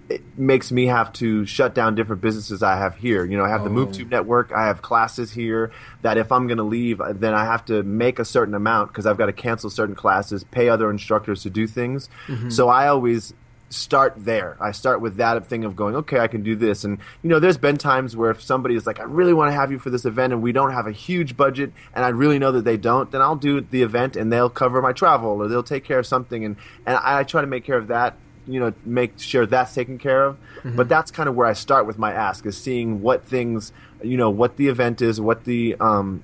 [0.08, 3.24] it makes me have to shut down different businesses I have here.
[3.24, 3.64] You know, I have oh.
[3.64, 4.52] the MoveTube network.
[4.52, 8.18] I have classes here that if I'm going to leave, then I have to make
[8.18, 11.66] a certain amount because I've got to cancel certain classes, pay other instructors to do
[11.66, 12.08] things.
[12.26, 12.50] Mm-hmm.
[12.50, 13.32] So I always
[13.70, 14.56] start there.
[14.60, 16.84] I start with that thing of going, okay, I can do this.
[16.84, 19.54] And, you know, there's been times where if somebody is like, I really want to
[19.54, 22.38] have you for this event and we don't have a huge budget and I really
[22.38, 25.48] know that they don't, then I'll do the event and they'll cover my travel or
[25.48, 26.44] they'll take care of something.
[26.44, 29.74] And, and I, I try to make care of that you know make sure that's
[29.74, 30.36] taken care of.
[30.36, 30.76] Mm-hmm.
[30.76, 34.16] but that's kind of where i start with my ask is seeing what things you
[34.16, 36.22] know what the event is what the um,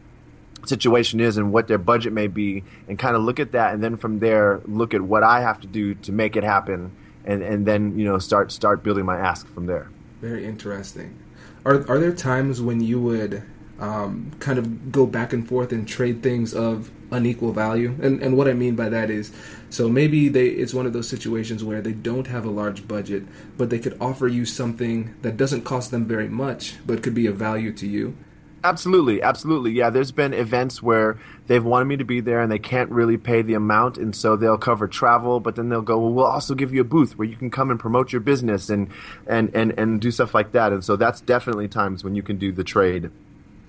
[0.67, 3.83] situation is and what their budget may be and kind of look at that and
[3.83, 6.93] then from there look at what i have to do to make it happen
[7.25, 9.91] and and then you know start start building my ask from there.
[10.21, 11.19] Very interesting.
[11.65, 13.43] Are are there times when you would
[13.79, 17.97] um, kind of go back and forth and trade things of unequal value.
[18.03, 19.33] And and what I mean by that is,
[19.69, 23.25] so maybe they it's one of those situations where they don't have a large budget,
[23.57, 27.27] but they could offer you something that doesn't cost them very much, but could be
[27.27, 28.17] of value to you.
[28.63, 29.71] Absolutely, absolutely.
[29.71, 33.17] Yeah, there's been events where they've wanted me to be there and they can't really
[33.17, 36.55] pay the amount, and so they'll cover travel, but then they'll go, well, we'll also
[36.55, 38.89] give you a booth where you can come and promote your business and
[39.27, 40.73] and and and do stuff like that.
[40.73, 43.11] And so that's definitely times when you can do the trade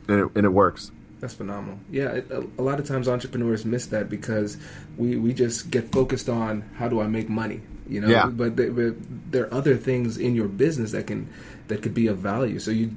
[0.09, 0.91] and it, and it works.
[1.21, 1.77] That's phenomenal.
[1.91, 4.57] Yeah, it, a, a, lot of times entrepreneurs miss that because
[4.97, 8.07] we, we just get focused on how do I make money, you know.
[8.07, 8.27] Yeah.
[8.27, 8.95] But, they, but
[9.31, 11.29] there are other things in your business that can
[11.67, 12.59] that could be of value.
[12.59, 12.91] So you,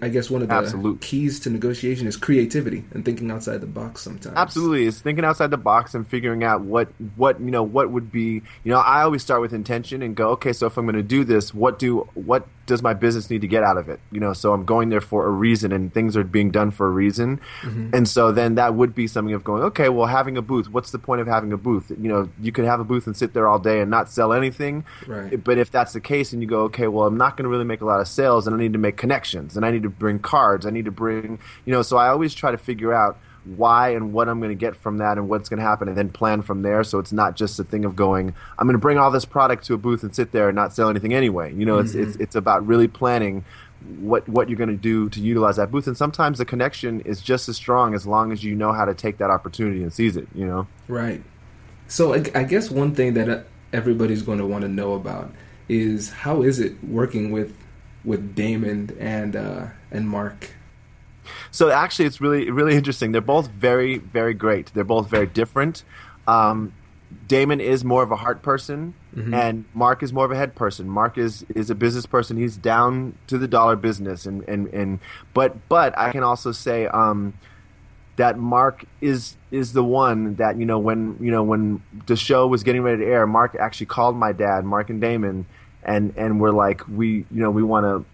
[0.00, 1.00] I guess one of the Absolute.
[1.02, 4.02] keys to negotiation is creativity and thinking outside the box.
[4.02, 4.36] Sometimes.
[4.36, 8.12] Absolutely, it's thinking outside the box and figuring out what what you know what would
[8.12, 8.42] be.
[8.64, 11.02] You know, I always start with intention and go, okay, so if I'm going to
[11.02, 14.00] do this, what do what does my business need to get out of it?
[14.10, 16.86] You know, so I'm going there for a reason and things are being done for
[16.86, 17.40] a reason.
[17.60, 17.90] Mm-hmm.
[17.94, 20.90] And so then that would be something of going, okay, well, having a booth, what's
[20.90, 21.90] the point of having a booth?
[21.90, 24.32] You know, you could have a booth and sit there all day and not sell
[24.34, 24.84] anything.
[25.06, 25.42] Right.
[25.42, 27.64] But if that's the case, and you go, okay, well, I'm not going to really
[27.64, 29.90] make a lot of sales, and I need to make connections, and I need to
[29.90, 33.18] bring cards, I need to bring, you know, so I always try to figure out
[33.44, 35.94] why and what I'm going to get from that and what's going to happen and
[35.98, 38.78] then plan from there so it's not just a thing of going I'm going to
[38.78, 41.52] bring all this product to a booth and sit there and not sell anything anyway
[41.52, 41.84] you know Mm-hmm.
[41.84, 43.44] it's it's it's about really planning
[44.00, 47.20] what what you're going to do to utilize that booth and sometimes the connection is
[47.20, 50.16] just as strong as long as you know how to take that opportunity and seize
[50.16, 51.22] it you know Right.
[51.86, 53.42] So I, I guess one thing that uh,
[53.74, 55.32] everybody's going to want to know about
[55.68, 57.56] is how is it working with
[58.04, 60.50] with Daymond and uh, and Mark?
[61.50, 63.12] So actually, it's really really interesting.
[63.12, 64.72] They're both very very great.
[64.74, 65.84] They're both very different.
[66.26, 66.72] Um,
[67.28, 68.94] Daymond is more of a heart person,
[69.34, 70.88] and Mark is more of a head person.
[70.88, 72.36] Mark is is a business person.
[72.36, 75.00] He's down to the dollar business, and and and
[75.32, 76.86] but but I can also say.
[76.86, 77.34] Um,
[78.16, 82.46] that Mark is is the one that you know when you know when the show
[82.46, 83.26] was getting ready to air.
[83.26, 85.44] Mark actually called my dad, Mark and Daymond,
[85.82, 88.04] and and we're like we you know we want to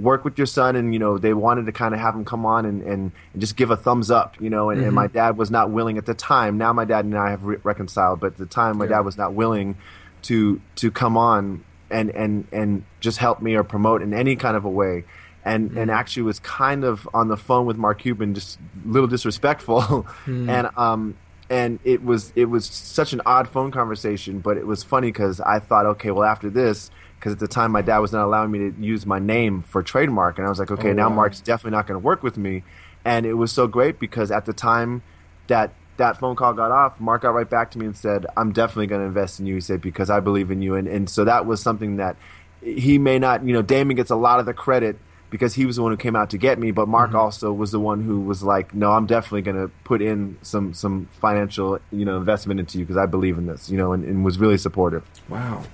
[0.00, 2.46] work with your son and you know they wanted to kind of have him come
[2.46, 5.18] on and, and, and just give a thumbs up you know and, and my mm-hmm.
[5.18, 8.18] dad was not willing at the time now my dad and i have re- reconciled
[8.18, 8.92] but at the time my Yeah.
[8.92, 9.76] dad was not willing
[10.22, 14.56] to to come on and and and just help me or promote in any kind
[14.56, 15.04] of a way
[15.44, 19.08] and and actually was kind of on the phone with mark cuban just a little
[19.08, 20.06] disrespectful.
[20.26, 21.16] And um
[21.50, 25.40] and it was it was such an odd phone conversation but it was funny because
[25.40, 28.50] i thought okay well after this because at the time my dad was not allowing
[28.50, 31.16] me to use my name for trademark and i was like okay Oh, now wow.
[31.16, 32.62] mark's definitely not going to work with me.
[33.04, 35.02] And it was so great because at the time
[35.48, 38.52] that that phone call got off mark got right back to me and said i'm
[38.52, 40.76] definitely going to invest in you he said because i believe in you.
[40.76, 42.16] And, and so that was something that
[42.62, 44.96] he may not you know daymond gets a lot of the credit
[45.32, 47.18] because he was the one who came out to get me but mark mm-hmm.
[47.18, 50.72] also was the one who was like no i'm definitely going to put in some
[50.72, 54.04] some financial you know investment into you because i believe in this you know and,
[54.04, 55.64] and was really supportive Wow,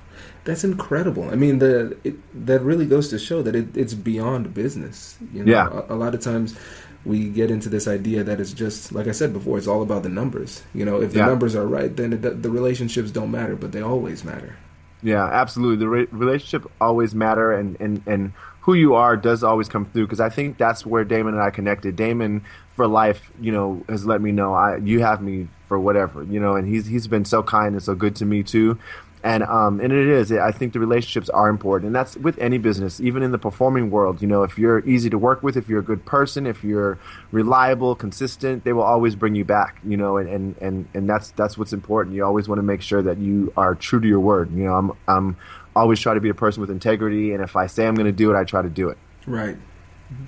[0.45, 1.29] that's incredible.
[1.31, 5.17] I mean, the it, that really goes to show that it, it's beyond business.
[5.33, 5.83] You know, Yeah.
[5.89, 6.57] a, a lot of times
[7.05, 9.59] we get into this idea that it's just like I said before.
[9.59, 10.63] It's all about the numbers.
[10.75, 11.27] You know, if the Yeah.
[11.27, 14.57] numbers are right, then it, the relationships don't matter, but they always matter.
[15.03, 15.77] Yeah, absolutely.
[15.77, 18.33] The re- relationship always matter, and, and, and
[18.69, 20.05] who you are does always come through.
[20.05, 21.97] Because I think that's where Daymond and I connected.
[21.97, 26.23] Daymond, for life, you know, has let me know I you have me for whatever,
[26.23, 28.79] you know, and he's he's been so kind and so good to me too.
[29.25, 30.31] And um and it is.
[30.31, 33.91] I think the relationships are important, and that's with any business, even in the performing
[33.91, 34.21] world.
[34.21, 36.99] You know, if you're easy to work with, if you're a good person, if you're
[37.33, 39.81] reliable, consistent, they will always bring you back.
[39.83, 42.15] You know, and and and, and that's that's what's important.
[42.15, 44.53] You always want to make sure that you are true to your word.
[44.53, 45.37] You know, I'm I'm
[45.81, 48.13] always try to be a person with integrity, and if I say I'm going to
[48.13, 48.99] do it, I try to do it.
[49.27, 49.57] Right.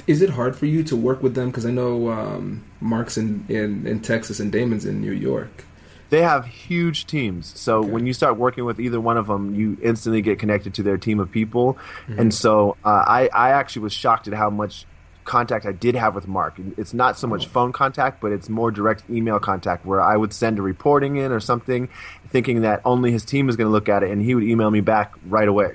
[0.06, 1.48] Is it hard for you to work with them?
[1.48, 5.64] Because I know um, Mark's in, in in Texas and Daymond's in New York.
[6.10, 7.52] They have huge teams.
[7.58, 10.82] So when you start working with either one of them, you instantly get connected to
[10.82, 11.78] their team of people.
[12.08, 14.86] And so uh, I, I actually was shocked at how much
[15.24, 16.59] contact I did have with Mark.
[16.76, 20.33] It's not so much phone contact, but it's more direct email contact where I would
[20.33, 21.88] send a reporting in or something,
[22.28, 24.70] thinking that only his team is going to look at it, and he would email
[24.70, 25.74] me back right away.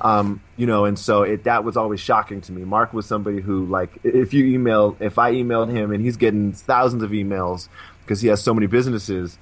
[0.00, 2.64] Um, you know, and so it, that was always shocking to me.
[2.64, 6.52] Mark was somebody who, like, if you email, if I emailed him and he's getting
[6.52, 7.68] thousands of emails
[8.02, 9.38] because he has so many businesses,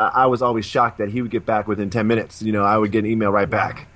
[0.00, 2.40] I, I was always shocked that he would get back within 10 minutes.
[2.42, 3.86] You know, I would get an email right back.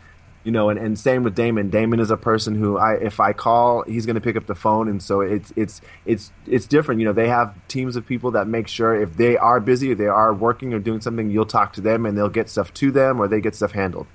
[0.46, 1.72] You know, and, and same with Daymond.
[1.72, 4.54] Daymond is a person who I if I call, he's going to pick up the
[4.54, 7.00] phone, and so it's it's it's it's different.
[7.00, 10.06] You know, they have teams of people that make sure if they are busy, they
[10.06, 13.18] are working or doing something, you'll talk to them, and they'll get stuff to them,
[13.18, 14.06] or they get stuff handled.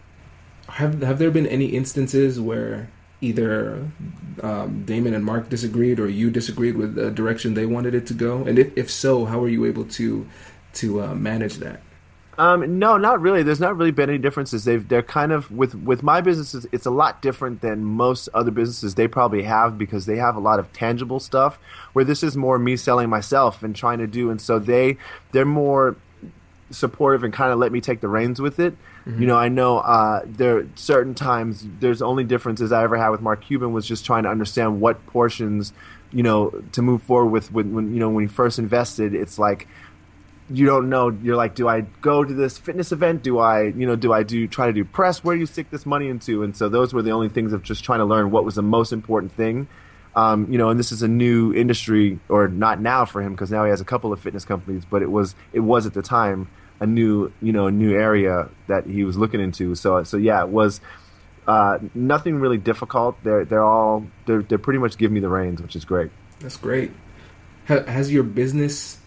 [0.70, 2.90] Have Have there been any instances where
[3.20, 3.92] either
[4.42, 8.14] um, Daymond and Mark disagreed, or you disagreed with the direction they wanted it to
[8.14, 8.46] go?
[8.46, 10.26] And if, if so, how were you able to
[10.76, 11.82] to uh, manage that?
[12.42, 13.44] Um, no, not really.
[13.44, 14.64] There's not really been any differences.
[14.64, 16.66] They've they're kind of with with my businesses.
[16.72, 20.40] It's a lot different than most other businesses they probably have because they have a
[20.40, 21.60] lot of tangible stuff.
[21.94, 24.98] Where this is more me selling myself and trying to do, and so they
[25.32, 25.98] they're more
[26.72, 28.76] supportive and kind of let me take the reins with it.
[29.20, 33.10] You know, I know uh, there are certain times there's only differences I ever had
[33.10, 35.74] with Mark Cuban was just trying to understand what portions,
[36.12, 39.14] you know, to move forward with when, when you know when he first invested.
[39.14, 39.68] It's like
[40.54, 41.10] you don't know.
[41.10, 43.24] You're like, do I go to this fitness event?
[43.24, 45.24] Do I, you know, do I do try to do press?
[45.24, 46.44] Where do you stick this money into?
[46.44, 48.62] And so those were the only things of just trying to learn what was the
[48.62, 49.68] most important thing.
[50.16, 53.50] Um, you know, and this is a new industry, or not now for him because
[53.50, 56.02] now he has a couple of fitness companies, but it was it was at the
[56.02, 56.50] time
[56.82, 59.74] a new you know new area that he was looking into.
[59.76, 60.82] So so yeah, it was
[61.48, 63.24] uh, nothing really difficult.
[63.24, 66.12] They're they're all they're they're pretty much giving me the reins, which is great.
[66.40, 66.92] That's great.
[67.68, 68.98] Has your business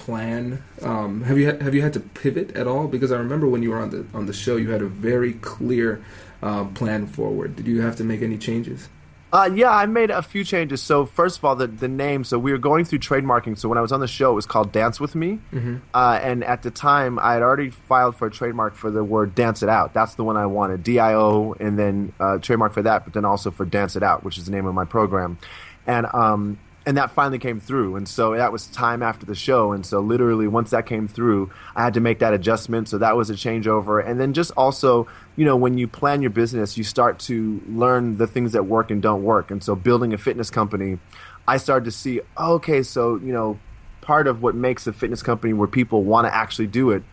[0.00, 0.62] plan?
[0.80, 2.88] Um, have you have you had to pivot at all?
[2.88, 5.34] Because I remember when you were on the on the show, you had a very
[5.34, 6.02] clear
[6.42, 7.56] uh, plan forward.
[7.56, 8.88] Did you have to make any changes?
[9.32, 10.82] Uh, yeah, I made a few changes.
[10.82, 12.24] So first of all, the the name.
[12.24, 13.58] So we were going through trademarking.
[13.58, 15.76] So when I was on the show, it was called Dance with Me, mm-hmm.
[15.94, 19.34] uh, and at the time, I had already filed for a trademark for the word
[19.34, 22.72] "Dance It Out." That's the one I wanted, D I O, and then uh, trademark
[22.72, 24.86] for that, but then also for "Dance It Out," which is the name of my
[24.86, 25.38] program,
[25.86, 26.58] and um,
[26.90, 27.94] and that finally came through.
[27.94, 29.70] And so that was time after the show.
[29.70, 32.88] And so literally once that came through i had to make that adjustment.
[32.88, 34.04] So that was a changeover.
[34.04, 38.16] And then just also you know when you plan your business you start to learn
[38.16, 39.52] the things that work and don't work.
[39.52, 40.98] And so building a fitness company
[41.46, 43.58] i started to see okay so you know
[44.00, 47.04] part of what makes a fitness company where people want to actually do it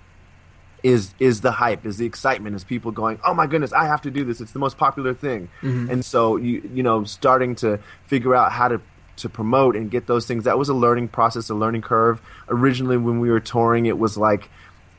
[0.84, 4.02] is is the hype is the excitement is people going oh my goodness i have
[4.02, 4.42] to do this.
[4.42, 5.50] It's the most popular thing.
[5.62, 5.92] Mm-hmm.
[5.92, 8.82] and so you you know starting to figure out how to
[9.18, 10.46] to promote and get those things.
[10.46, 12.22] That was a learning process, a learning curve.
[12.50, 14.50] Originally, when we were touring, it was like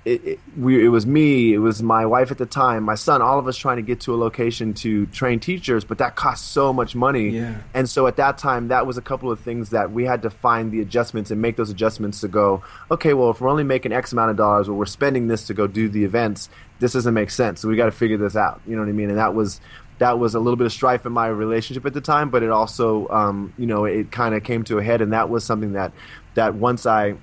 [0.05, 3.21] it, it, we, it was me, it was my wife at the time, my son,
[3.21, 6.53] all of us trying to get to a location to train teachers, but that cost
[6.53, 7.31] so much money.
[7.31, 7.59] Yeah.
[7.75, 10.31] And so at that time, that was a couple of things that we had to
[10.31, 13.93] find the adjustments and make those adjustments to go, okay, well, if we're only making
[13.93, 17.15] X amount of dollars, or we're spending this to go do the events, this doesn't
[17.15, 17.61] make sense.
[17.61, 18.63] So we got to figure this out.
[18.67, 19.11] You know what I mean?
[19.11, 19.61] And that was
[19.99, 22.51] that was a little bit of strife in my relationship at the time, but it
[22.51, 25.73] also, um, you know, it kind of came to a head, and that was something
[25.73, 25.93] that
[26.35, 27.17] that once I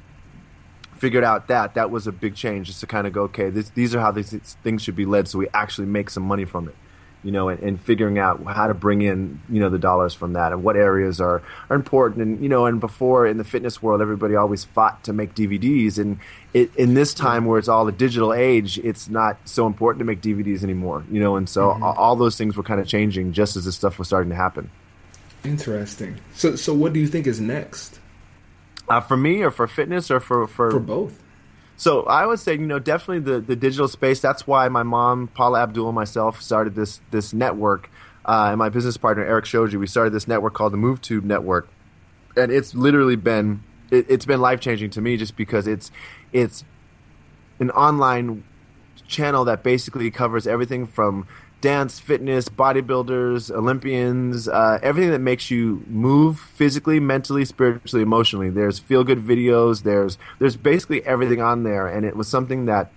[0.97, 3.69] figured out that that was a big change, just to kind of go, okay, this,
[3.71, 4.31] these are how these
[4.63, 6.75] things should be led, so we actually make some money from it
[7.25, 10.33] you know, and, and, figuring out how to bring in, you know, the dollars from
[10.33, 12.21] that and what areas are, are important.
[12.21, 15.97] And, you know, and before in the fitness world, everybody always fought to make DVDs.
[15.97, 16.19] And
[16.53, 20.05] it, in this time where it's all a digital age, it's not so important to
[20.05, 21.83] make DVDs anymore, you know, and so mm-hmm.
[21.83, 24.69] all, those things were kind of changing just as this stuff was starting to happen.
[25.43, 26.17] Interesting.
[26.35, 27.99] So, so what do you think is next?
[28.87, 31.19] Uh, for me, or for fitness, or for for, for both?
[31.77, 34.19] So I would say, you know, definitely the, the digital space.
[34.21, 37.89] That's why my mom, Paula Abdul, and myself started this this network,
[38.25, 39.77] uh, and my business partner Eric Shoji.
[39.77, 41.67] We started this network called the MoveTube Network,
[42.37, 43.61] and it's literally been
[43.91, 45.91] it, it's been life changing to me just because it's
[46.31, 46.63] it's
[47.59, 48.43] an online
[49.07, 51.27] channel that basically covers everything from
[51.65, 58.51] dance, fitness, bodybuilders, Olympians, uh, everything that makes you move physically, mentally, spiritually, emotionally.
[58.51, 59.81] There's feel good videos.
[59.81, 62.91] There's there's basically everything on there, and it was something that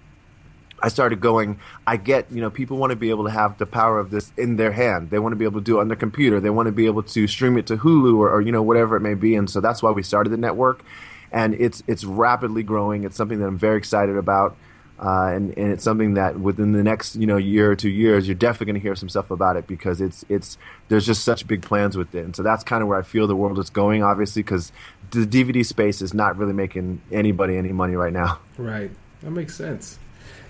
[0.82, 1.58] I started going.
[1.86, 4.34] I get you know people want to be able to have the power of this
[4.36, 5.08] in their hand.
[5.08, 6.38] They want to be able to do it on their computer.
[6.38, 8.96] They want to be able to stream it to Hulu or, or you know whatever
[8.96, 9.34] it may be.
[9.34, 10.84] And so that's why we started the network,
[11.32, 13.04] and it's it's rapidly growing.
[13.04, 14.58] It's something that I'm very excited about.
[15.00, 18.26] Uh, and, and it's something that within the next you know year or two years
[18.26, 20.58] you're definitely going to hear some stuff about it because it's it's
[20.88, 23.28] there's just such big plans with it and so that's kind of where I feel
[23.28, 24.72] the world is going obviously because
[25.10, 28.40] the DVD space is not really making anybody any money right now.
[28.58, 28.90] Right,
[29.22, 30.00] that makes sense.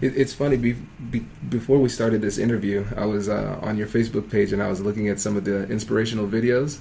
[0.00, 0.56] It, it's funny.
[0.56, 0.72] Be,
[1.10, 4.68] be, before we started this interview, I was uh, on your Facebook page and I
[4.68, 6.78] was looking at some of the inspirational videos.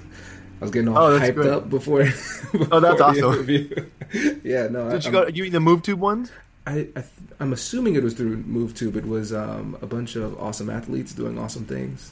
[0.61, 1.49] I was getting all oh, hyped great.
[1.49, 2.05] up before.
[2.05, 3.45] before oh, that's awesome.
[4.43, 4.89] yeah, no.
[4.89, 5.27] Did I, you go?
[5.27, 6.31] You mean the MoveTube ones?
[6.67, 7.03] I, I
[7.39, 8.97] am assuming it was through MoveTube.
[8.97, 12.11] It was um, a bunch of awesome athletes doing awesome things.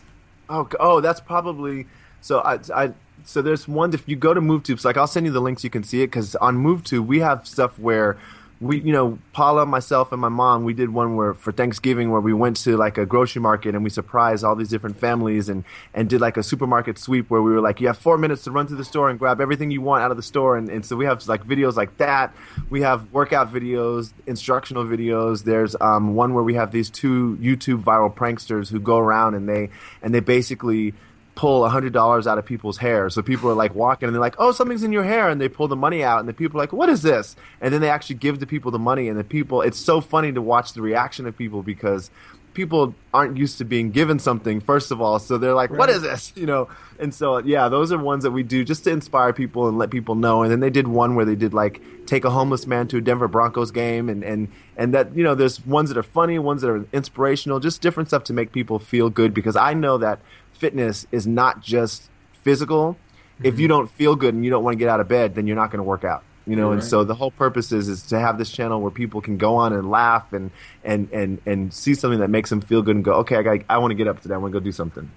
[0.50, 1.88] Oh, oh, that's probably
[2.22, 2.40] so.
[2.40, 2.94] I, I
[3.26, 3.94] so there's one.
[3.94, 5.64] If you go to MoveTube, so like I'll send you the links.
[5.64, 8.18] You can see it because on MoveTube we have stuff where
[8.62, 12.22] we you know paula myself and my mom we did one where for thanksgiving where
[12.22, 15.64] we went to like a grocery market and we surprised all these different families and
[15.94, 18.52] and did like a supermarket sweep where we were like you have four minutes to
[18.52, 20.58] run to the store and grab everything you want out of the store.
[20.58, 22.34] And, and so we have like videos like that.
[22.70, 25.44] We have workout videos instructional videos.
[25.44, 29.48] There's um, one where we have these two youtube viral pranksters who go around and
[29.48, 29.70] they
[30.02, 30.94] and they basically
[31.36, 33.10] pull a hundred dollars out of people's hair.
[33.10, 35.50] So people are like walking and they're like, "Oh, something's in your hair," and they
[35.50, 37.90] pull the money out, and the people are like, "What is this?" And then they
[37.90, 39.62] actually give the people the money, and the people.
[39.62, 42.10] It's so funny to watch the reaction of people because
[42.56, 45.78] people aren't used to being given something first of all so they're like right.
[45.78, 46.68] what is this you know
[47.00, 49.92] and so yeah those are ones that we do just to inspire people and let
[49.92, 52.88] people know and then they did one where they did like take a homeless man
[52.88, 56.04] to a denver broncos game and and and that you know there's ones that are
[56.04, 59.74] funny ones that are inspirational just different stuff to make people feel good because i
[59.74, 60.20] know that
[60.56, 62.10] fitness is not just
[62.42, 62.94] physical.
[62.94, 63.46] Mm-hmm.
[63.46, 65.48] If you don't feel good and you don't want to get out of bed, then
[65.48, 66.24] you're not going to work out.
[66.48, 66.76] You know, right.
[66.76, 69.56] and so the whole purpose is is to have this channel where people can go
[69.56, 70.52] on and laugh and
[70.84, 73.60] and and and see something that makes them feel good and go, okay, I got,
[73.68, 74.36] I want to get up today.
[74.36, 75.10] I want to go do something.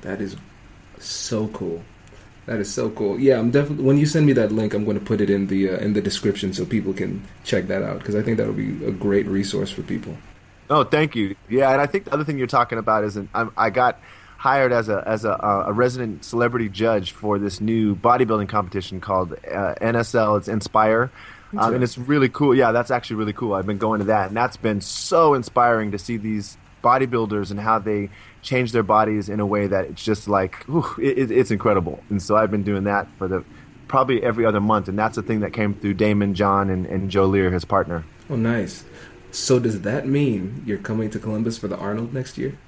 [0.00, 0.36] That is
[0.98, 1.82] so cool.
[2.46, 3.18] That is so cool.
[3.20, 3.84] Yeah, I'm definitely.
[3.84, 5.92] When you send me that link, I'm going to put it in the uh, in
[5.92, 8.90] the description so people can check that out because I think that would be a
[8.90, 10.16] great resource for people.
[10.70, 11.36] Oh, thank you.
[11.50, 14.00] Yeah, and I think the other thing you're talking about is, I, I got
[14.44, 19.32] hired as a as a, a resident celebrity judge for this new bodybuilding competition called
[19.32, 20.36] uh, NSL.
[20.36, 21.10] It's Inspire.
[21.56, 22.54] Um, and it's really cool.
[22.54, 23.54] Yeah, that's actually really cool.
[23.54, 27.58] I've been going to that, and that's been so inspiring to see these bodybuilders and
[27.58, 28.10] how they
[28.42, 32.02] change their bodies in a way that it's just like whew, it, it's incredible.
[32.10, 33.42] And so I've been doing that for the
[33.88, 37.10] probably every other month, and that's the thing that came through Daymond John and, and
[37.10, 38.04] Joe Lear, his partner.
[38.28, 38.84] Oh, nice.
[39.30, 42.58] So does that mean you're coming to Columbus for the Arnold next year?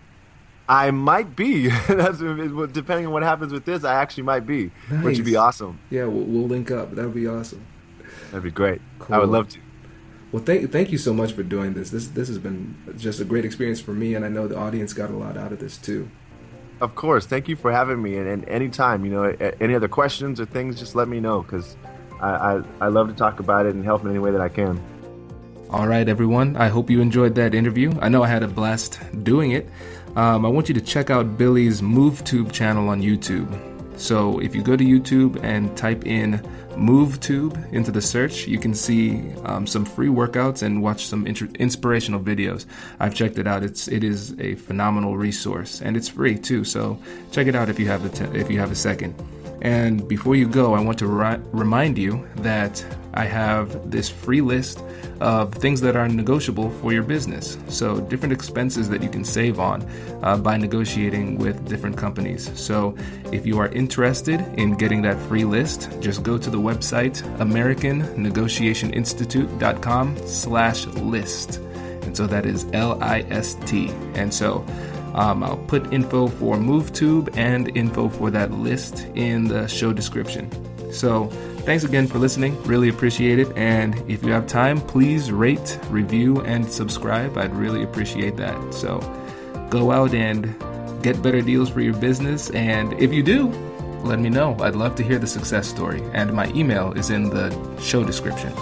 [0.69, 1.69] I might be.
[1.89, 3.85] That's depending on what happens with this.
[3.85, 5.05] I actually might be, nice.
[5.05, 5.79] which would be awesome.
[5.91, 6.95] Yeah, we'll, we'll link up.
[6.95, 7.65] That would be awesome.
[8.31, 8.81] That'd be great.
[8.99, 9.17] Cool.
[9.17, 9.61] I would love to.
[10.33, 11.91] Well, thank thank you so much for doing this.
[11.91, 14.93] This this has been just a great experience for me, and I know the audience
[14.93, 16.11] got a lot out of this too.
[16.81, 18.17] Of course, thank you for having me.
[18.19, 19.25] And, and anytime, you know,
[19.61, 21.77] any other questions or things, just let me know because
[22.21, 24.49] I, I I love to talk about it and help in any way that I
[24.49, 24.83] can.
[25.71, 26.57] All right, everyone.
[26.57, 27.93] I hope you enjoyed that interview.
[28.01, 29.69] I know I had a blast doing it.
[30.17, 33.49] Um, I want you to check out Billy's MoveTube channel on YouTube.
[33.99, 36.39] So if you go to YouTube and type in
[36.71, 41.49] MoveTube into the search, you can see um, some free workouts and watch some inter-
[41.59, 42.65] inspirational videos.
[42.99, 43.63] I've checked it out.
[43.63, 46.65] It's it is a phenomenal resource and it's free too.
[46.65, 46.99] So
[47.31, 49.15] check it out if you have a t- if you have a second.
[49.61, 52.85] And before you go, I want to ri- remind you that
[53.17, 54.81] I have this free list
[55.21, 57.59] of things that are negotiable for your business.
[57.69, 59.85] So, different expenses that you can save on
[60.23, 62.51] uh, by negotiating with different companies.
[62.59, 62.95] So,
[63.33, 70.17] if you are interested in getting that free list, just go to the website americannegotiationinstitute.com
[70.27, 71.61] slash list.
[72.03, 73.91] And so that is L I S T.
[74.15, 74.65] And so
[75.15, 80.49] um, I'll put info for MoveTube and info for that list in the show description.
[80.93, 81.33] So,
[81.67, 82.63] thanks again for listening.
[82.63, 83.55] Really appreciate it.
[83.57, 87.37] And if you have time, please rate, review, and subscribe.
[87.37, 88.73] I'd really appreciate that.
[88.73, 89.01] So,
[89.69, 90.55] go out and
[91.03, 92.51] get better deals for your business.
[92.51, 93.49] And if you do,
[94.05, 94.57] let me know.
[94.61, 96.03] I'd love to hear the success story.
[96.15, 97.51] And my email is in the
[97.81, 98.53] show description.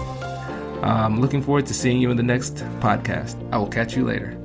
[0.82, 3.36] I'm looking forward to seeing you in the next podcast.
[3.52, 4.43] I will catch you later.